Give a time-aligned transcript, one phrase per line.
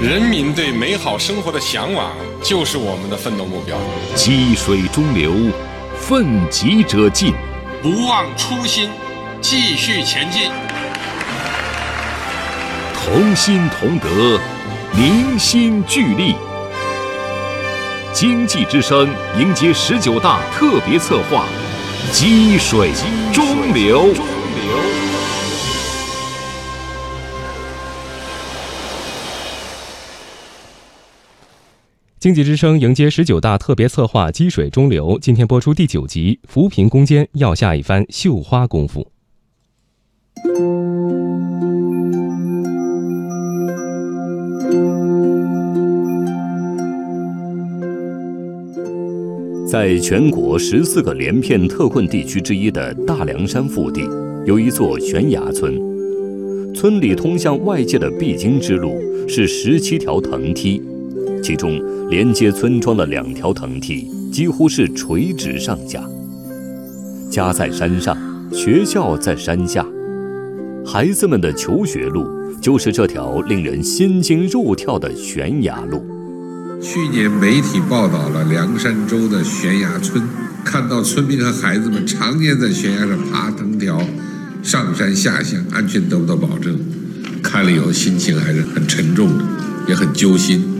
[0.00, 2.10] 人民对美好生活的向往
[2.42, 3.76] 就是我们的奋斗目标。
[4.14, 5.30] 积水中流，
[5.94, 7.34] 奋楫者进，
[7.82, 8.88] 不忘初心，
[9.42, 10.50] 继续前进。
[12.94, 14.40] 同心同德，
[14.94, 16.34] 凝心聚力。
[18.10, 19.06] 经济之声
[19.38, 21.44] 迎接十九大特别策划：
[22.10, 22.90] 积水
[23.34, 24.14] 中流。
[32.20, 36.38] 经济之声迎接十九大特别策划“积水中流”，今天播出第九集。
[36.46, 39.10] 扶贫攻坚要下一番绣花功夫。
[49.66, 54.02] 在全国十四个连片特困地区之一的大凉山腹地，
[54.44, 55.74] 有一座悬崖村。
[56.74, 60.82] 村里通向外界的必经之路是十七条藤梯。
[61.42, 66.02] 其中连接村庄的两条藤梯几乎是垂直上下。
[67.30, 68.16] 家在山上，
[68.52, 69.86] 学校在山下，
[70.84, 72.26] 孩子们的求学路
[72.60, 76.04] 就是这条令人心惊肉跳的悬崖路。
[76.80, 80.22] 去年媒体报道了凉山州的悬崖村，
[80.64, 84.00] 看到村民和孩子们常年在悬崖上爬藤条，
[84.62, 86.78] 上山下乡，安全得不到保证，
[87.42, 89.44] 看了以后心情还是很沉重的，
[89.88, 90.79] 也很揪心。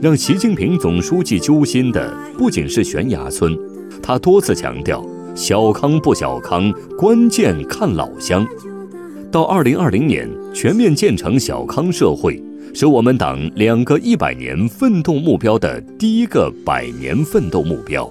[0.00, 3.58] 让习近平总书记揪心的不仅是悬崖村，
[4.02, 5.02] 他多次强调
[5.34, 8.46] “小康不小康，关键看老乡”。
[9.32, 12.42] 到二零二零年全面建成小康社会，
[12.74, 18.10] 是我们党两个一百年奋斗目标的第一个百年奋斗目标。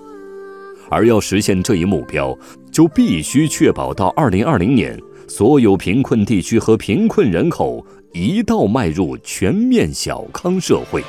[0.89, 2.35] 而要实现这一目标，
[2.71, 11.03] 就必须确保到二零二零年，所有贫困地区和贫困人口一道迈入全面小康社会。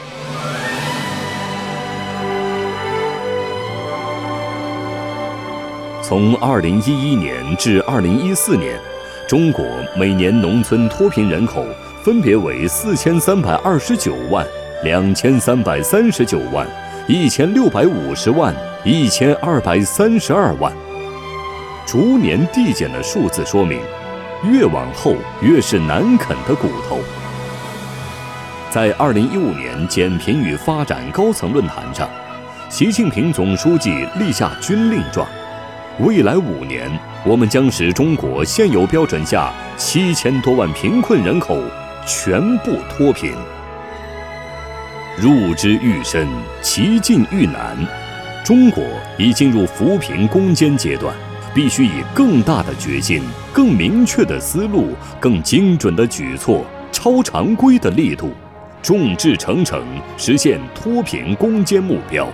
[6.08, 8.78] 从二零一一年至二零一四年，
[9.26, 9.66] 中国
[9.98, 11.66] 每年农村脱贫人口
[12.04, 14.46] 分别为四千三百二十九万、
[14.84, 16.64] 两千三百三十九万、
[17.08, 20.72] 一千六百五十万、一千二百三十二万。
[21.84, 23.80] 逐年递减的数字说明，
[24.44, 27.00] 越往后越是难啃的骨头。
[28.70, 32.08] 在二零一五年减贫与发展高层论坛上，
[32.68, 35.26] 习近平总书记立下军令状。
[36.00, 36.90] 未来五年，
[37.24, 41.58] 我们将使中国现有标准下七千多万贫困人口
[42.06, 43.32] 全部脱贫。
[45.16, 46.28] 入之愈深，
[46.60, 47.74] 其进愈难。
[48.44, 48.84] 中国
[49.16, 51.14] 已进入扶贫攻坚阶段，
[51.54, 56.62] 必须以更大的决心、更明确的思路、更精准的举措、
[56.92, 58.34] 超常规的力度，
[58.82, 59.82] 众志成城，
[60.18, 62.28] 实现脱贫攻坚目标。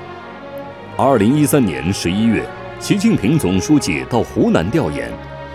[0.97, 2.45] 二零一三年十一月。
[2.83, 5.09] 习近平总书记到湖南调研，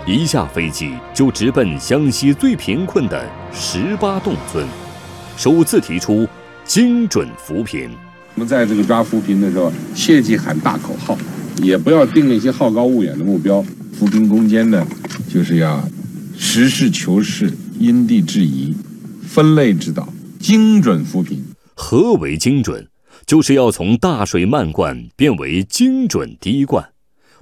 [0.08, 4.66] 一下飞机就直奔湘西最贫困的十八洞村，
[5.36, 6.26] 首次提出
[6.64, 7.90] 精准扶贫。
[8.36, 11.18] 我们在这个抓扶贫的时候，切忌喊大口号，
[11.62, 13.62] 也不要定一些好高骛远的目标。
[13.92, 14.88] 扶贫攻坚呢，
[15.30, 15.84] 就是要
[16.38, 18.74] 实事求是、因地制宜、
[19.22, 20.08] 分类指导、
[20.40, 21.44] 精准扶贫。
[21.76, 22.88] 何为精准？
[23.26, 26.92] 就是要从大水漫灌变为精准滴灌。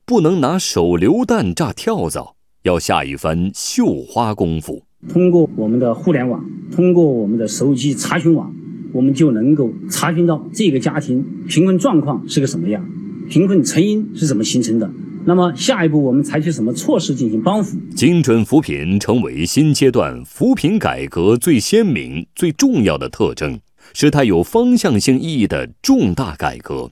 [0.08, 4.84] 不能拿手榴弹炸跳蚤，要下一番绣花功夫。
[5.10, 8.54] 通过我们的互联网，通过我们的手机查询网，
[8.94, 12.88] 我们就能够查询到这个家庭贫困状况是个什么样，
[13.28, 14.88] 贫困成因是怎么形成的。
[15.26, 17.76] 那么下一步我们采取什么措施进行帮扶？
[17.96, 23.60] 精准扶贫成为新阶段扶贫改革最鲜明、最重要的特征，
[23.96, 26.92] 是它有方向性意义的重大改革。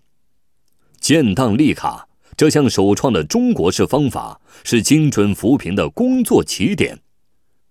[1.00, 2.08] 建档立卡。
[2.36, 7.00] 这项首创的中国式方法是精准扶贫的工作起点。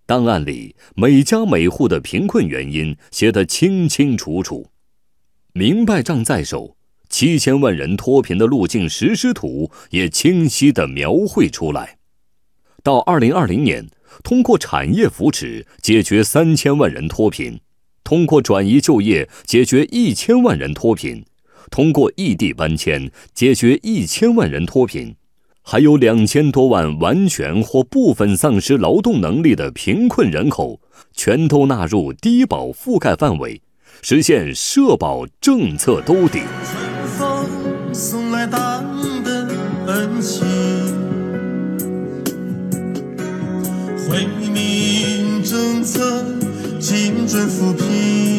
[0.06, 4.68] 档案里每家每户的贫困原因写得清清楚楚，
[5.52, 6.76] 明白账在手，
[7.08, 11.98] 七千万人脱贫的路径实施图也清晰地描绘出来。
[12.82, 13.88] 到二零二零年，
[14.22, 17.60] 通过产业扶持解决三千万人脱贫，
[18.02, 21.24] 通过转移就业解决一千万人脱贫。
[21.70, 25.14] 通过异地搬迁解决一千万人脱贫，
[25.62, 30.80] 还有两千多万完全或部分丧失劳动能力的贫困人口，
[31.14, 33.62] 全都纳入低保覆盖范围，
[34.02, 36.40] 实现社保政策兜底。
[36.64, 37.46] 春风
[37.94, 38.84] 送来党
[39.22, 39.48] 的
[39.86, 40.44] 恩情，
[44.08, 46.24] 惠民政策
[46.80, 48.31] 精准扶贫。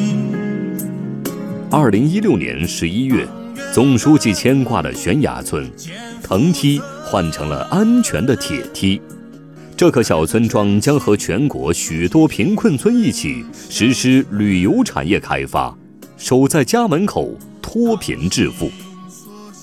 [1.76, 3.28] 二零一六年十一月，
[3.74, 5.68] 总书记牵挂的悬崖村，
[6.22, 9.02] 藤梯换成了安全的铁梯。
[9.76, 15.76] 这个小村庄将和全国许多贫困村一起实施旅游产业开发，
[16.16, 18.70] 守在家门口脱贫致富。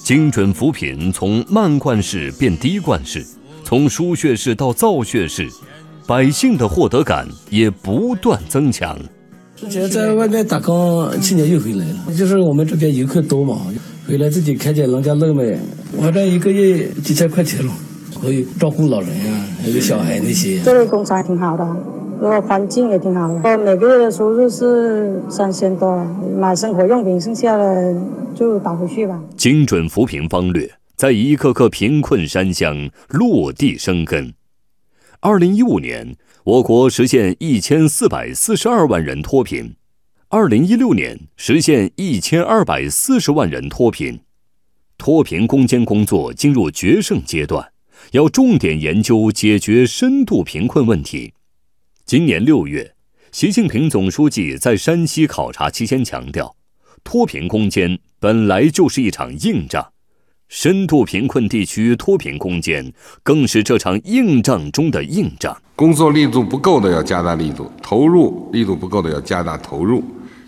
[0.02, 3.24] 精准扶贫从慢灌式变低灌式，
[3.62, 5.48] 从输血式到造血式，
[6.08, 8.98] 百姓的获得感也不断增强。
[9.60, 13.60] 之前在外面打工，去年又回来了，就是我们这边游客多嘛，
[14.08, 15.42] 回来自己看见人家乐嘛。
[16.00, 17.72] 反正一个月几千块钱了，
[18.18, 20.58] 可以照顾老人呀，还有小孩那些。
[20.62, 21.76] 这里工厂挺好的，
[22.22, 23.34] 然后环境也挺好的。
[23.34, 25.94] 我每个月的收入是三千多，
[26.38, 27.94] 买生活用品，剩下的
[28.34, 29.20] 就打回去吧。
[29.36, 30.66] 精准扶贫方略
[30.96, 34.32] 在一个个贫困山乡落地生根。
[35.20, 36.16] 二零一五年。
[36.50, 39.76] 我国实现一千四百四十二万人脱贫，
[40.30, 44.18] 二零一六年实现一千二百四十万人脱贫。
[44.98, 47.70] 脱贫攻坚工作进入决胜阶段，
[48.10, 51.34] 要重点研究解决深度贫困问题。
[52.04, 52.96] 今年六月，
[53.30, 56.56] 习近平总书记在山西考察期间强调，
[57.04, 59.92] 脱贫攻坚本来就是一场硬仗。
[60.50, 62.92] 深度贫困地区脱贫攻坚，
[63.22, 65.56] 更是这场硬仗中的硬仗。
[65.76, 70.02] 工作力度不够的要加大力度，投入力度不够的要加大投入，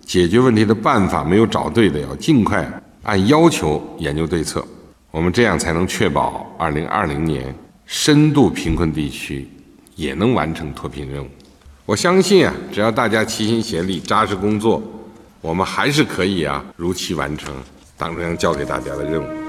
[0.05, 2.69] 解决问题的办法没有找对的要尽快
[3.05, 4.67] 按要求研究对策。
[5.13, 7.55] 我们这样才能确保二零二零年
[7.87, 9.49] 深度贫困地区
[9.95, 11.29] 也能完成脱贫任务。
[11.87, 14.83] 我相信啊，只要大家齐心协力、扎实工作，
[15.41, 17.55] 我们还是可以啊如期完成
[17.97, 19.42] 党中央交给大家的任务。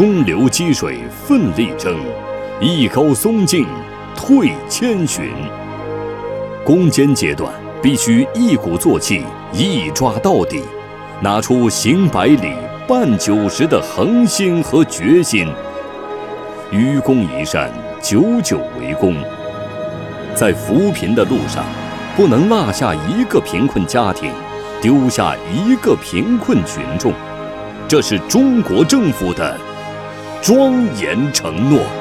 [0.00, 1.94] 中流击水奋力争，
[2.58, 3.66] 艺高松劲
[4.16, 5.30] 退千寻。
[6.64, 7.52] 攻坚阶段
[7.82, 10.62] 必须一鼓作气，一抓到底，
[11.20, 12.54] 拿出行百里
[12.88, 15.46] 半九十的恒心和决心。
[16.72, 17.70] 愚公移山，
[18.00, 19.14] 久久为功。
[20.34, 21.62] 在扶贫的路上，
[22.16, 24.32] 不能落下一个贫困家庭，
[24.80, 27.12] 丢下一个贫困群众。
[27.86, 29.54] 这是中国政府的。
[30.42, 31.99] 庄严承诺。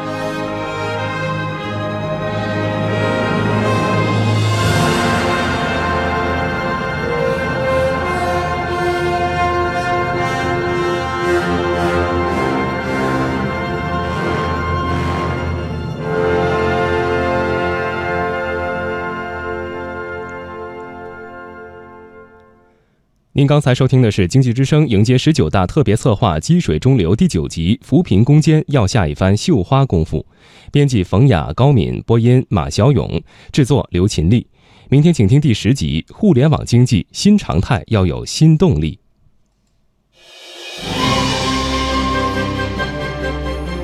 [23.40, 30.26] 您刚才收听的是《经济之声》迎接十九大特别策划“积水中流”第九集，扶贫攻坚要下一番绣花功夫。
[30.74, 34.46] 编辑冯雅、高敏，播音马小勇，制作刘勤力。
[34.90, 39.00] 明天请听第十集：互联网经济新常态要有新动力。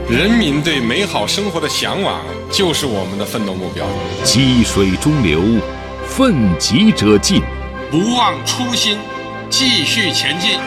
[0.10, 3.88] 人民对美好生活的向往就是我们的奋斗目标。
[4.22, 5.42] 积水中流，
[6.06, 7.42] 奋楫者进，
[7.90, 8.98] 不忘初心。
[9.50, 10.60] 继续前进，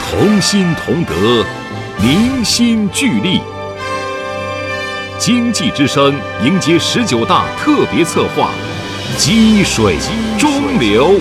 [0.00, 1.14] 同心同德，
[1.98, 3.40] 凝心聚力。
[5.18, 6.14] 经济之声
[6.44, 8.50] 迎接十九大特别策划：
[9.16, 9.96] 积水
[10.38, 11.18] 中流。